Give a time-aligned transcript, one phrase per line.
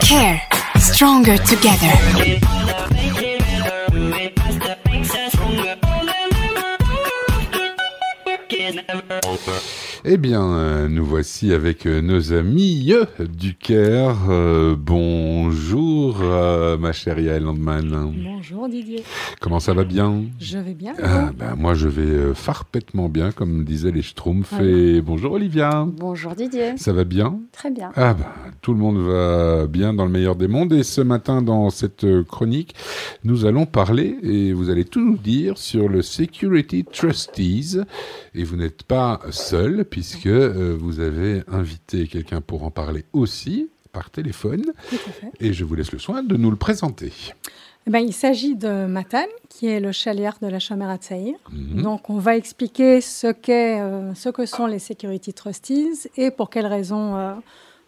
[0.00, 0.42] Care.
[0.78, 1.92] Stronger together.
[10.08, 14.16] Eh bien, euh, nous voici avec euh, nos amis euh, du Caire.
[14.28, 18.14] Euh, bonjour, euh, ma chère Yael Landman.
[18.22, 19.02] Bonjour Didier,
[19.40, 20.22] Comment ça va bien?
[20.38, 20.94] Je vais bien.
[21.02, 24.60] Ah, ben, Moi, je vais euh, farpètement bien, comme disaient les Schtroumpfs.
[24.60, 25.84] Et bonjour, Olivia.
[25.88, 26.76] Bonjour Didier.
[26.76, 27.40] Ça va bien?
[27.50, 27.90] Très bien.
[27.96, 28.26] Ah ben,
[28.62, 30.72] tout le monde va bien dans le meilleur des mondes.
[30.72, 32.76] Et ce matin, dans cette chronique,
[33.24, 37.80] nous allons parler, et vous allez tout nous dire, sur le Security Trustees.
[38.36, 43.70] Et vous n'êtes pas seul, puisque euh, vous avez invité quelqu'un pour en parler aussi,
[43.92, 44.64] par téléphone.
[44.90, 45.30] Tout à fait.
[45.40, 47.14] Et je vous laisse le soin de nous le présenter.
[47.86, 51.36] Eh ben, il s'agit de Matan, qui est le chaliard de la Chamera de Saïr.
[51.50, 51.80] Mhm.
[51.80, 56.50] Donc, on va expliquer ce, qu'est, euh, ce que sont les Security Trustees et pour
[56.50, 57.32] quelles raisons euh,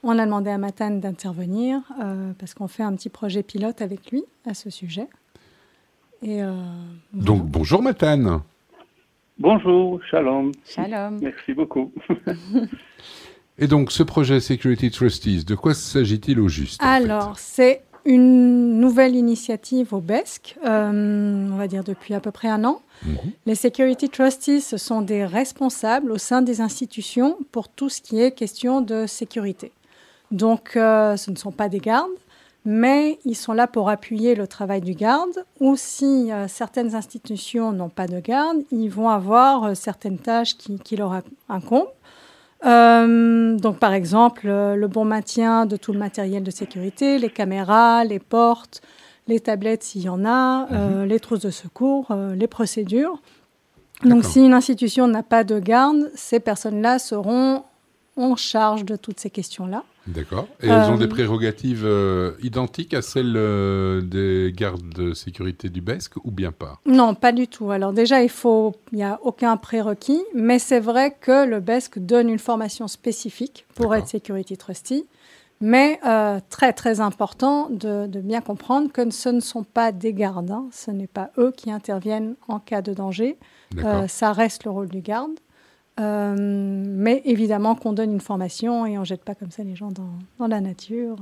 [0.02, 4.10] on a demandé à Matan d'intervenir, euh, parce qu'on fait un petit projet pilote avec
[4.10, 5.08] lui à ce sujet.
[6.22, 6.56] Et, voilà.
[7.12, 8.40] Donc, bonjour Matane.
[9.38, 11.18] Bonjour, shalom, Shalom.
[11.20, 11.92] merci beaucoup.
[13.58, 17.82] Et donc, ce projet Security Trustees, de quoi s'agit-il au juste en fait Alors, c'est
[18.04, 22.80] une nouvelle initiative au BESC, euh, on va dire depuis à peu près un an.
[23.04, 23.16] Mhm.
[23.46, 28.20] Les Security Trustees, ce sont des responsables au sein des institutions pour tout ce qui
[28.20, 29.72] est question de sécurité.
[30.30, 32.10] Donc, euh, ce ne sont pas des gardes,
[32.70, 37.72] mais ils sont là pour appuyer le travail du garde, ou si euh, certaines institutions
[37.72, 41.88] n'ont pas de garde, ils vont avoir euh, certaines tâches qui, qui leur inc- incombent.
[42.66, 48.04] Euh, donc, par exemple, le bon maintien de tout le matériel de sécurité, les caméras,
[48.04, 48.82] les portes,
[49.28, 53.18] les tablettes s'il y en a, euh, les trousses de secours, les procédures.
[54.04, 57.62] Donc, si une institution n'a pas de garde, ces personnes-là seront
[58.16, 59.84] en charge de toutes ces questions-là.
[60.06, 60.48] D'accord.
[60.62, 65.68] Et elles ont Euh, des prérogatives euh, identiques à celles euh, des gardes de sécurité
[65.68, 66.80] du BESC ou bien pas?
[66.86, 67.70] Non, pas du tout.
[67.70, 71.98] Alors déjà, il faut, il n'y a aucun prérequis, mais c'est vrai que le BESC
[71.98, 75.04] donne une formation spécifique pour être Security Trustee.
[75.60, 80.14] Mais euh, très très important de, de bien comprendre que ce ne sont pas des
[80.14, 80.66] gardes, hein.
[80.70, 83.36] ce n'est pas eux qui interviennent en cas de danger.
[83.78, 85.32] Euh, ça reste le rôle du garde.
[86.00, 89.90] Euh, mais évidemment qu'on donne une formation et on jette pas comme ça les gens
[89.90, 91.16] dans, dans la nature.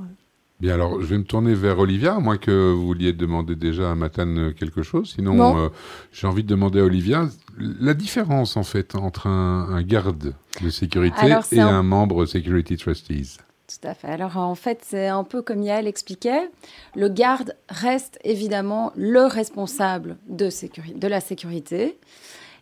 [0.59, 3.91] Bien, alors je vais me tourner vers Olivia, à moins que vous vouliez demander déjà
[3.91, 5.13] à Matane quelque chose.
[5.15, 5.57] Sinon, Non.
[5.57, 5.69] euh,
[6.11, 7.27] j'ai envie de demander à Olivia
[7.57, 10.33] la différence en fait entre un, un garde
[10.63, 13.37] de sécurité Alors, et un- un membre Security Trustees.
[13.67, 14.07] Tout à fait.
[14.07, 16.49] Alors en fait, c'est un peu comme Yael expliquait,
[16.95, 21.97] le garde reste évidemment le responsable de, sécuri- de la sécurité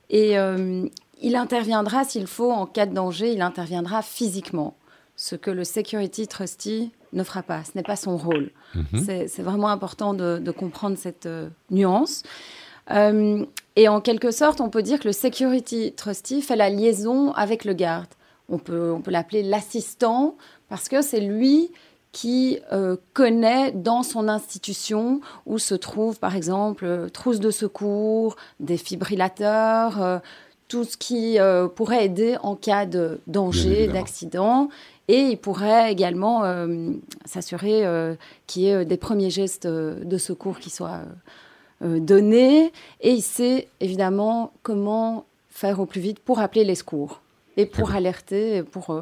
[0.09, 0.85] et euh,
[1.21, 4.75] il interviendra s'il faut en cas de danger, il interviendra physiquement,
[5.15, 8.51] ce que le security trustee ne fera pas, ce n'est pas son rôle.
[8.75, 9.27] Mhm.
[9.27, 12.23] C'est vraiment important de, de comprendre cette euh, nuance.
[12.91, 13.45] Euh,
[13.75, 17.65] et en quelque sorte, on peut dire que le security trustee fait la liaison avec
[17.65, 18.07] le garde.
[18.49, 20.35] On peut, on peut l'appeler l'assistant
[20.69, 21.71] parce que c'est lui
[22.11, 28.77] qui euh, connaît dans son institution où se trouvent, par exemple, trousses de secours, des
[28.77, 30.19] fibrillateurs, euh,
[30.67, 34.69] tout ce qui euh, pourrait aider en cas de danger, d'accident.
[35.07, 36.91] Et il pourrait également euh,
[37.25, 38.15] s'assurer euh,
[38.47, 41.01] qu'il y ait des premiers gestes de secours qui soient
[41.81, 42.71] donnés.
[43.01, 47.21] Et il sait évidemment comment faire au plus vite pour appeler les secours
[47.57, 49.01] et pour alerter, et pour euh,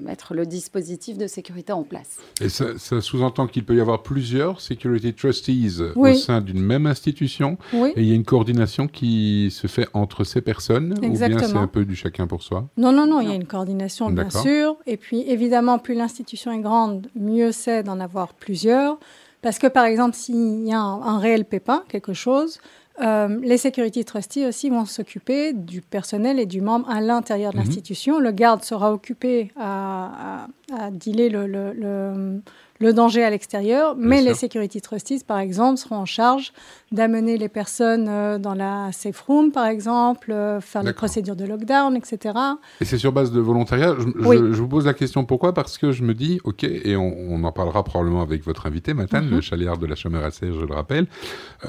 [0.00, 2.18] mettre le dispositif de sécurité en place.
[2.40, 6.86] Et ça, ça sous-entend qu'il peut y avoir plusieurs Security Trustees au sein d'une même
[6.86, 7.92] institution Oui.
[7.96, 11.24] et il y a une coordination qui se fait entre ces personnes ou bien c'est
[11.26, 11.60] Exactement.
[11.62, 12.68] un peu du chacun pour soi?
[12.76, 14.76] Non, non, non, il y a une coordination, bien sûr.
[14.86, 18.98] Et puis, évidemment, plus l'institution est grande, mieux c'est d'en avoir plusieurs.
[19.44, 22.58] Parce que, par exemple, s'il y a un, un réel pépin, quelque chose,
[23.00, 27.58] euh, les security trustees aussi vont s'occuper du personnel et du membre à l'intérieur de
[27.58, 27.64] Mhm.
[27.64, 28.18] l'institution.
[28.20, 32.40] Le garde sera occupé à, à, à dealer le, le, le-
[32.80, 36.52] le danger à l'extérieur, mais les security trustees, par exemple, seront en charge
[36.90, 41.44] d'amener les personnes euh, dans la safe room, par exemple, euh, faire les procédures de
[41.44, 42.34] lockdown, etc.
[42.80, 43.94] Et c'est sur base de volontariat.
[43.98, 44.36] Je, je- Oui.
[44.38, 45.54] je vous pose la question pourquoi?
[45.54, 48.92] Parce que je me dis, ok, et on, on en parlera probablement avec votre invité,
[48.92, 49.34] Matane, Mhm.
[49.36, 51.06] le chaliard de la Chambre je le rappelle,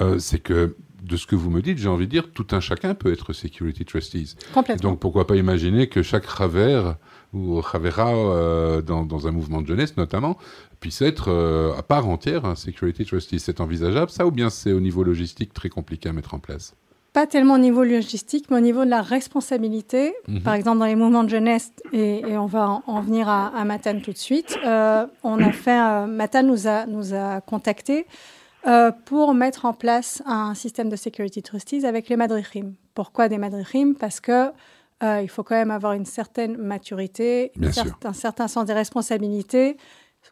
[0.02, 0.76] euh, c'est que
[1.06, 3.34] de ce que vous me dites, j'ai envie de dire, tout un chacun peut être
[3.34, 4.36] security trustees.
[4.70, 6.96] Et donc pourquoi pas imaginer que chaque ravère
[7.34, 10.38] ou ravera euh, dans, dans un mouvement de jeunesse notamment
[10.80, 13.40] puisse être euh, à part entière un security trustee.
[13.40, 16.76] C'est envisageable ça ou bien c'est au niveau logistique très compliqué à mettre en place?
[17.14, 20.14] Pas tellement au niveau logistique, mais au niveau de la responsabilité.
[20.28, 20.42] Mhm.
[20.42, 23.58] Par exemple, dans les mouvements de jeunesse, et, et on va en, en venir à,
[23.58, 27.40] à Matane tout de suite, euh, on a fait, euh, Matane nous a, nous a
[27.40, 28.06] contactés
[28.68, 32.74] euh, pour mettre en place un système de security trustees avec les madrichim.
[32.94, 33.94] Pourquoi des madrichim?
[34.00, 34.52] Parce que
[35.04, 38.74] euh, il faut quand même avoir une certaine maturité, une cer- un certain sens des
[38.74, 39.78] responsabilités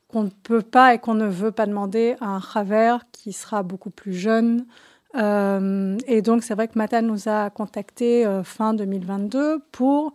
[0.08, 3.62] qu'on ne peut pas et qu'on ne veut pas demander à un chaver qui sera
[3.62, 4.66] beaucoup plus jeune.
[5.16, 10.14] Euh, et donc, c'est vrai que Matan nous a contactés euh, fin 2022 pour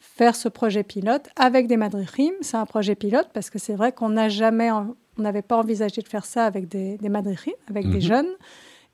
[0.00, 2.32] faire ce projet pilote avec des madrichim.
[2.40, 5.58] C'est un projet pilote parce que c'est vrai qu'on n'a jamais, en- on n'avait pas
[5.58, 7.08] envisagé de faire ça avec des, des
[7.68, 7.92] avec Mhm.
[7.92, 8.28] des jeunes.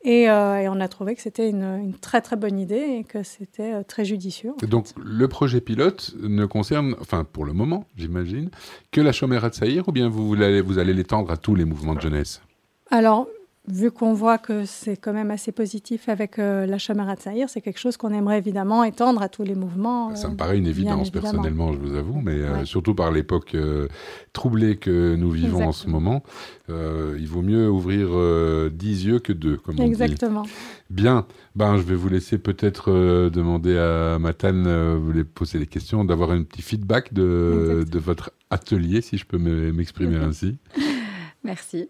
[0.06, 3.04] Et, euh, et on a trouvé que c'était une, une très très bonne idée et
[3.04, 4.52] que c'était euh, très judicieux.
[4.68, 4.94] Donc, fait.
[5.02, 8.50] le projet pilote ne concerne, enfin, pour le moment, j'imagine,
[8.92, 11.54] que la Chomera de Saïr ou bien vous, vous allez, vous allez l'étendre à tous
[11.54, 12.42] les mouvements de jeunesse?
[12.90, 13.26] Alors,
[13.66, 17.48] vu qu'on voit que c'est quand même assez positif avec euh, la Chamara de Saïr,
[17.48, 20.14] c'est quelque chose qu'on aimerait évidemment étendre à tous les mouvements.
[20.16, 23.54] Ça euh, me paraît une évidence, personnellement, je vous avoue, mais euh, surtout par l'époque
[23.54, 23.88] euh,
[24.34, 26.00] troublée que nous vivons en ce Exactement.
[26.00, 26.22] moment,
[26.68, 29.88] euh, il vaut mieux ouvrir euh, dix yeux que deux, comme on dit.
[29.88, 30.42] Exactement.
[30.90, 31.26] Bien,
[31.56, 35.66] ben, je vais vous laisser peut-être euh, demander à Matane, euh, vous voulez poser des
[35.66, 37.90] questions, d'avoir un petit feedback de, Exactement.
[37.90, 40.58] de votre atelier, si je peux me- m'exprimer ainsi.
[41.44, 41.88] Merci.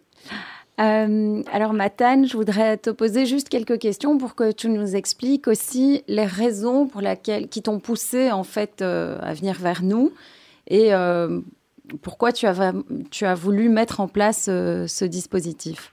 [0.80, 5.46] Euh, alors, Matane, je voudrais te poser juste quelques questions pour que tu nous expliques
[5.46, 10.12] aussi les raisons pour lesquelles, qui t'ont poussé en fait euh, à venir vers nous
[10.66, 11.40] et euh,
[12.02, 12.72] pourquoi tu as,
[13.10, 15.92] tu as voulu mettre en place ce dispositif.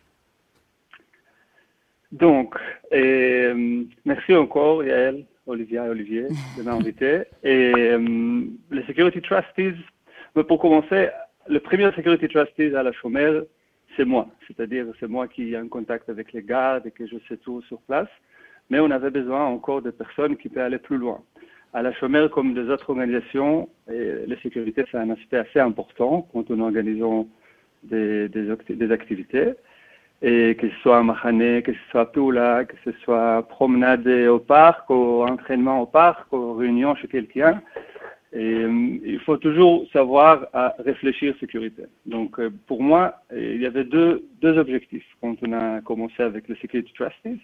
[2.12, 2.56] Donc,
[2.92, 7.24] merci encore, Yael, Olivia et Olivier, de m'inviter.
[7.44, 7.74] Et
[8.72, 9.76] les Security Trustees,
[10.36, 11.10] mais pour commencer,
[11.48, 13.44] le premier Security Trustees à la chômère,
[13.96, 14.28] c'est moi.
[14.48, 17.62] C'est-à-dire, c'est moi qui ai un contact avec les gardes et que je sais tout
[17.64, 18.10] sur place.
[18.70, 21.22] Mais on avait besoin encore de personnes qui peuvent aller plus loin.
[21.74, 26.50] À la chômère, comme des autres organisations, la sécurité, c'est un aspect assez important quand
[26.52, 27.04] on organise
[27.84, 29.54] des activités
[30.22, 34.38] et que ce soit un mahané, que ce soit Pula, que ce soit promenade au
[34.40, 37.62] parc, ou entraînement au parc, ou réunion chez quelqu'un.
[38.34, 41.84] Et euh, il faut toujours savoir à réfléchir sécurité.
[42.06, 46.24] Donc euh, pour moi, euh, il y avait deux, deux objectifs quand on a commencé
[46.24, 47.40] avec le Security Trustees.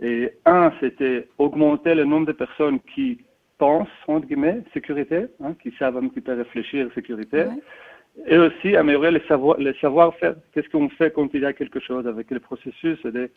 [0.00, 3.18] Et un, c'était augmenter le nombre de personnes qui
[3.58, 7.42] pensent, entre guillemets, sécurité, hein, qui savent un petit peu réfléchir sécurité.
[7.44, 8.26] Ouais.
[8.26, 10.34] Et aussi améliorer le savoir, le savoir-faire.
[10.52, 13.30] Qu'est-ce qu'on fait quand il y a quelque chose avec le processus et des,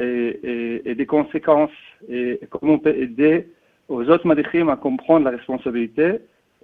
[0.00, 1.70] et, et- et des conséquences
[2.08, 3.48] et comment on peut aider
[3.90, 6.06] aux autres madichim à comprendre la responsabilité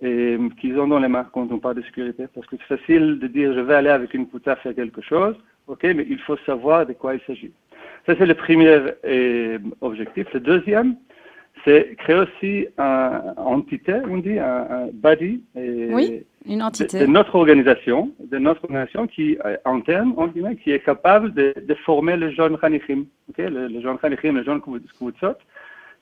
[0.02, 2.24] et qu'ils ont dans les mains quand on parle de sécurité.
[2.34, 5.34] Parce que c'est facile de dire je vais aller avec une pouta faire quelque chose,
[5.66, 7.52] ok, mais il faut savoir de quoi il s'agit.
[8.06, 10.26] Ça c'est le premier euh, objectif.
[10.32, 10.96] Le deuxième,
[11.64, 15.42] c'est créer aussi un entité, on dit, un, un body.
[15.56, 17.00] et- Oui, Une entité.
[17.00, 21.54] de notre organisation, de notre organisation qui euh, interne, entre guillemets, qui est capable de,
[21.60, 25.34] de former les jeunes Khanichim, ok, les, les jeunes Khanichim, les jeunes Koutsot,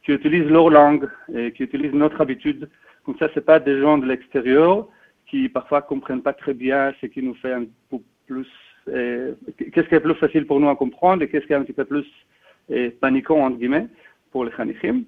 [0.04, 2.68] qui utilisent leur langue et qui utilisent notre habitude.
[3.04, 4.88] Comme ça, c'est pas des gens de l'extérieur
[5.26, 8.46] qui parfois comprennent pas très bien ce qui nous fait un peu plus,
[8.88, 11.62] euh, qu'est-ce qui est plus facile pour nous à comprendre et qu'est-ce qui est un
[11.62, 12.06] petit peu plus
[12.70, 13.88] euh, paniquant entre guillemets
[14.30, 15.02] pour les Khanichim.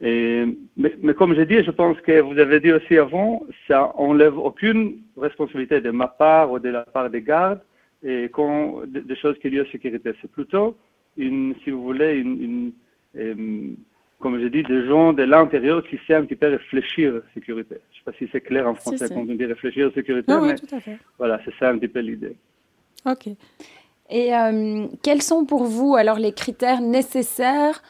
[0.00, 0.44] Et,
[0.76, 4.36] mais, mais comme j'ai dit, je pense que vous avez dit aussi avant, ça enlève
[4.36, 7.60] aucune responsabilité de ma part ou de la part des gardes
[8.02, 10.12] et quand, des, choses qui liées à la sécurité.
[10.20, 10.76] C'est plutôt,
[11.16, 12.72] une, si vous voulez, une, une
[13.16, 13.74] euh,
[14.22, 17.22] comme j'ai dit, des gens de l'intérieur qui savent un petit peu réfléchir à la
[17.34, 17.76] sécurité.
[17.90, 19.14] Je ne sais pas si c'est clair en français si.
[19.14, 20.98] quand on dit réfléchir à la sécurité, oui, mais tout à fait.
[21.18, 22.36] voilà, c'est ça un petit peu l'idée.
[23.04, 23.26] Ok.
[24.10, 27.82] Et euh, quels sont pour vous alors les critères nécessaires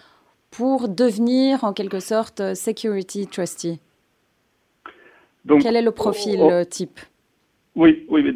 [0.51, 3.79] pour devenir en quelque sorte security trustee?
[5.45, 7.01] Donc, Quel est le profil oh, oh, euh, type?
[7.75, 8.23] Oui, oui.
[8.23, 8.33] mais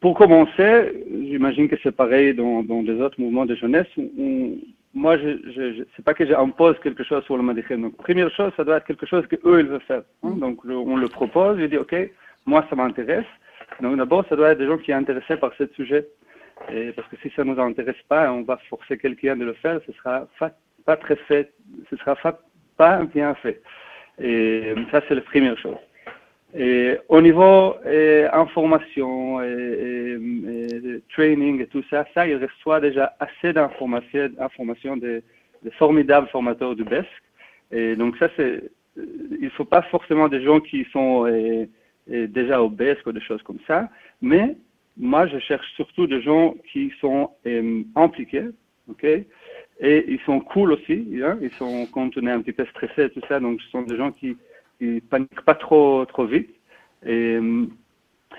[0.00, 3.86] pour commencer, j'imagine que c'est pareil dans, dans les autres mouvements de jeunesse.
[3.96, 4.56] On-
[4.96, 7.82] moi, je, je, je c'est pas que j'impose quelque chose sur le Madichem.
[7.82, 10.02] Donc, première chose, ça doit être quelque chose que eux ils veulent faire.
[10.24, 10.34] hein?
[10.44, 11.58] Donc, le- on le propose.
[11.60, 11.94] Je dis, ok,
[12.46, 13.26] moi, ça m'intéresse.
[13.82, 16.06] Donc, d'abord, ça doit être des gens qui sont intéressés par ce sujet.
[16.72, 19.78] Et parce que si ça nous intéresse pas, on va forcer quelqu'un de le faire,
[19.86, 20.54] ce sera fa-
[20.86, 21.52] pas très fait,
[21.90, 22.40] ce sera fa-
[22.78, 23.60] pas bien fait.
[24.18, 25.76] Et ça, c'est la première chose.
[26.54, 30.18] Et au niveau euh, information et,
[31.10, 35.22] training et tout ça, ça, il reçoit déjà assez d'informations d'informations de,
[35.62, 37.08] de formidables formateurs du BESC.
[37.72, 38.62] Et donc ça, c'est,
[38.98, 39.04] euh,
[39.40, 41.66] il faut pas forcément des gens qui sont euh,
[42.10, 43.88] euh, déjà au BESC ou des choses comme ça,
[44.20, 44.56] mais
[44.96, 47.30] moi, je cherche surtout des gens qui sont
[47.96, 48.46] impliqués,
[48.88, 51.38] ok, Et ils sont cool aussi, hein?
[51.42, 53.96] ils sont quand on est un petit peu stressé tout ça, donc ce sont des
[53.96, 54.38] gens qui,
[54.78, 56.50] qui paniquent pas trop trop vite.
[57.04, 57.38] Et,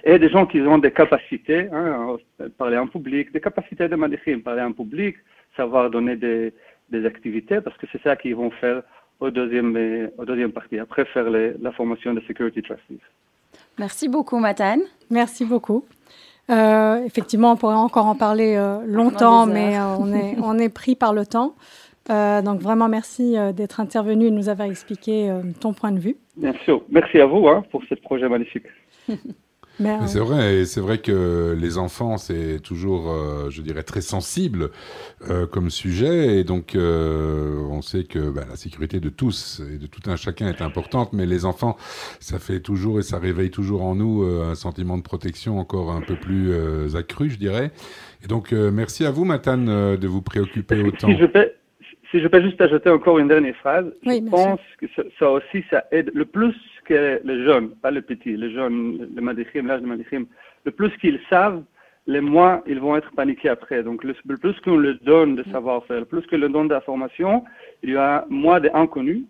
[0.04, 2.18] et des gens qui ont des capacités, hein,
[2.58, 5.16] parler en public, des capacités de madrichim, parler en public,
[5.56, 6.54] savoir donner des,
[6.90, 8.84] des activités, parce que c'est ça qu'ils vont faire
[9.20, 13.00] au deuxième, au deuxième partie, après faire les, la formation de Security Trustees.
[13.80, 14.82] Merci beaucoup, Matane.
[15.10, 15.86] Merci beaucoup.
[16.50, 20.70] Euh, effectivement, on pourrait encore en parler euh, longtemps, mais euh, on, est, on est
[20.70, 21.56] pris par le temps.
[22.10, 25.92] Euh, donc vraiment, merci euh, d'être intervenu et de nous avoir expliqué euh, ton point
[25.92, 26.18] de vue.
[26.38, 26.84] Bien sûr.
[26.90, 28.66] Merci à vous hein, pour ce projet magnifique.
[30.08, 34.72] C'est vrai, c'est vrai que les enfants, c'est toujours, euh, je dirais, très sensible
[35.30, 39.78] euh, comme sujet, et donc euh, on sait que bah, la sécurité de tous et
[39.78, 41.78] de tout un chacun est importante, mais les enfants,
[42.20, 45.92] ça fait toujours et ça réveille toujours en nous euh, un sentiment de protection encore
[45.92, 47.72] un peu plus euh, accru, je dirais.
[48.24, 51.08] Et donc, euh, merci à vous, Matane, euh, de vous préoccuper autant.
[51.08, 51.52] Si je peux,
[52.12, 55.32] si je peux juste ajouter encore une dernière phrase, Oui, je pense que ça, ça
[55.32, 59.68] aussi, ça aide le plus que les jeunes, pas les petits, les jeunes, le madrichim,
[59.68, 60.26] l'âge de madrichim,
[60.66, 61.64] le plus qu'ils savent,
[62.08, 63.84] les moins ils vont être paniqués après.
[63.84, 67.44] Donc le, le plus qu'on leur donne de savoir-faire, le plus qu'on leur donne d'informations,
[67.84, 69.24] il y a moins d'inconnus.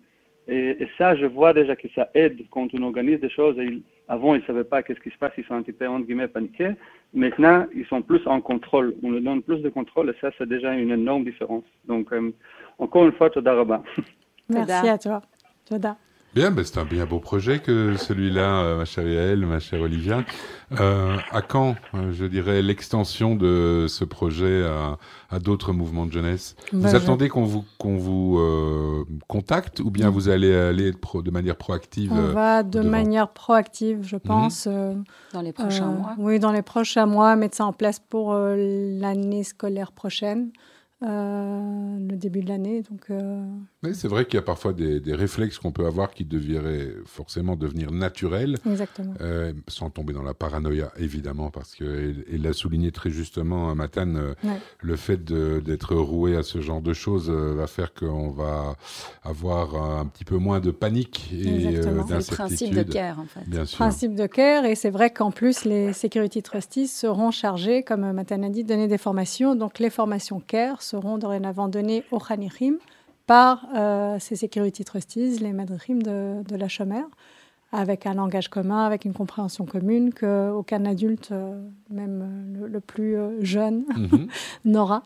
[0.46, 3.58] Et, et ça, je vois déjà que ça aide quand on organise des choses.
[3.58, 5.86] Et avant, ils ne savaient pas qu'est-ce qui se passe, ils sont un petit peu,
[5.86, 6.72] entre guillemets, paniqués.
[7.12, 8.94] Maintenant, ils sont plus en contrôle.
[9.02, 11.64] On leur donne plus de contrôle et ça, c'est déjà une énorme différence.
[11.86, 12.32] Donc, euh,
[12.78, 13.82] encore une fois, Toda Rabba.
[14.48, 15.22] merci à toi.
[15.66, 15.96] Toda.
[16.34, 19.80] Bien, ben c'est un bien beau projet que celui-là, euh, ma chère Yael, ma chère
[19.80, 20.24] Olivia.
[20.78, 24.98] Euh, à quand, euh, je dirais, l'extension de ce projet à,
[25.30, 26.54] à d'autres mouvements de jeunesse?
[26.72, 30.92] Vous Bah, je- attendez qu'on vous, qu'on vous euh, contacte ou bien vous allez aller
[30.92, 32.90] pro- de manière proactive On euh, va de devant.
[32.90, 34.68] manière proactive, je pense.
[34.70, 34.94] euh,
[35.32, 36.14] Dans les prochains euh, mois.
[36.18, 38.54] Oui, dans les prochains mois, mettre ça en place pour euh,
[39.00, 40.50] l'année scolaire prochaine,
[41.00, 42.82] le début de l'année.
[42.82, 43.44] Donc, euh,
[43.82, 46.92] Mais c'est vrai qu'il y a parfois des, des réflexes qu'on peut avoir qui devraient
[47.06, 48.56] forcément devenir naturels.
[48.66, 49.14] exactement.
[49.20, 54.16] Euh, sans tomber dans la paranoïa, évidemment, parce qu'il il l'a souligné très justement, Matane,
[54.16, 54.58] euh, Ouais.
[54.80, 58.74] le fait de- d'être roué à ce genre de choses euh, va faire qu'on va
[59.22, 62.92] avoir un petit peu moins de panique et euh, C'est le principe de d'incertitude.
[62.92, 63.48] care, en fait.
[63.48, 63.78] Bien sûr.
[63.78, 68.42] Principe de care, et c'est vrai qu'en plus, les security trustees seront chargés, comme Matan
[68.42, 69.54] a dit, de donner des formations.
[69.54, 72.78] Donc, les formations care seront dorénavant données aux Khanirim
[73.26, 77.04] par euh, ces security trustees, les madrichim de, de la Chomer,
[77.72, 83.16] avec un langage commun, avec une compréhension commune qu'aucun adulte, euh, même le, le plus
[83.16, 84.28] euh, jeune, Mhm.
[84.64, 85.02] n'aura.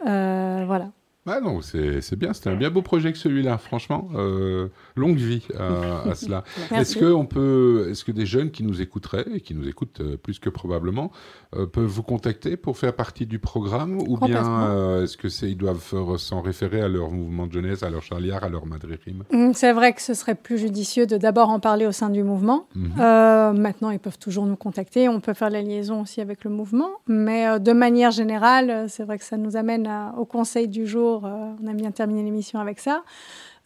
[0.00, 0.88] Voilà.
[1.26, 4.08] Ah non, c'est bien, c'était un bien beau projet que celui-là, franchement.
[4.14, 6.44] Euh, longue vie à, à cela.
[6.72, 10.00] Est-ce que, on peut, est-ce que des jeunes qui nous écouteraient, et qui nous écoutent
[10.00, 11.12] euh, plus que probablement,
[11.54, 15.50] euh, peuvent vous contacter pour faire partie du programme Ou bien euh, est-ce que c'est,
[15.50, 19.22] ils doivent s'en référer à leur mouvement de jeunesse, à leur charliard, à leur madririm
[19.30, 22.22] Mm, C'est vrai que ce serait plus judicieux de d'abord en parler au sein du
[22.22, 22.66] mouvement.
[22.98, 25.08] Euh, maintenant, ils peuvent toujours nous contacter.
[25.08, 26.90] On peut faire la liaison aussi avec le mouvement.
[27.06, 30.66] Mais euh, de manière générale, euh, c'est vrai que ça nous amène à- au conseil
[30.66, 31.09] du jour.
[31.16, 33.02] Euh, on a bien terminé l'émission avec ça.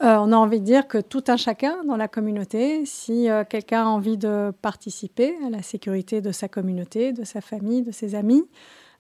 [0.02, 3.44] Euh, on a envie de dire que tout un chacun dans la communauté, si euh,
[3.48, 7.92] quelqu'un a envie de participer à la sécurité de sa communauté, de sa famille, de
[7.92, 8.44] ses amis,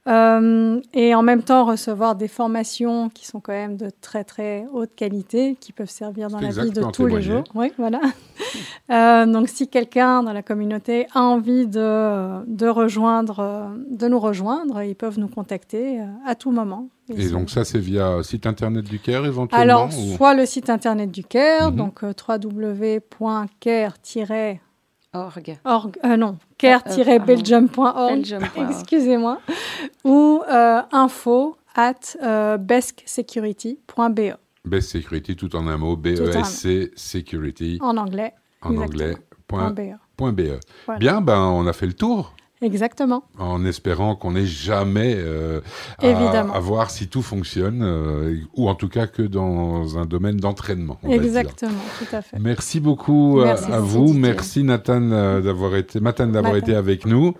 [0.06, 4.66] euh, et en même temps recevoir des formations qui sont quand même de très très
[4.72, 7.42] haute qualité, qui peuvent servir dans la vie de tous les jours.
[7.54, 8.00] Oui, voilà.
[9.26, 14.94] Donc si quelqu'un dans la communauté a envie de, de rejoindre, de nous rejoindre, ils
[14.94, 16.88] peuvent nous contacter à tout moment.
[17.14, 20.70] Et donc ça, c'est via site internet du CAIR éventuellement alors, ou- soit le site
[20.70, 21.76] internet du CARE, Mhm.
[21.76, 24.60] donc euh, www.care-org,
[25.64, 25.96] Org.
[26.04, 28.70] euh, non, Ah, care-belgium.org, Belgium.org.
[28.70, 29.40] excusez-moi,
[30.04, 34.34] ou euh, info at euh, besksecurity.be
[34.64, 38.32] Best Security, tout en un mot, B-E-S-C Security en anglais.
[38.62, 38.84] en exactement.
[38.84, 39.16] anglais.
[39.46, 39.80] Point, .be.
[40.16, 40.58] point BE.
[40.86, 40.98] Voilà.
[40.98, 42.34] Bien, ben, on a fait le tour.
[42.62, 43.24] Exactement.
[43.38, 45.60] en espérant qu'on n'ait jamais euh,
[46.00, 50.98] à, voir si tout fonctionne, euh, ou en tout cas que dans un domaine d'entraînement.
[51.08, 52.38] Exactement, tout à fait.
[52.38, 54.06] Merci beaucoup à- Merci, à, vous.
[54.06, 54.20] Didier.
[54.20, 56.66] Merci Nathan euh, d'avoir été, Mathan d'avoir Nathan.
[56.66, 57.34] été avec nous.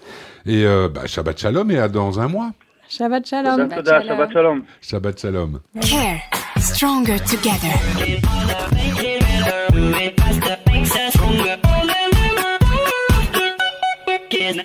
[0.46, 2.50] Et euh, bah, Shabbat Shalom et à dans un mois.
[2.88, 3.70] Shabbat shalom.
[3.70, 4.62] Shabbat Shalom.
[4.82, 5.60] Shabbat Shalom.
[5.80, 6.20] Care.
[6.58, 7.72] Stronger together.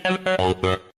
[0.03, 0.88] never over.